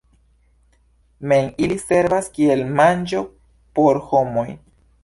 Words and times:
Mem 1.33 1.51
ili 1.67 1.77
servas 1.83 2.33
kiel 2.39 2.65
manĝo 2.81 3.23
por 3.79 4.03
homoj. 4.11 4.53